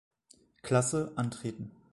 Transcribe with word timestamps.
Klasse 0.63 1.11
antreten. 1.15 1.69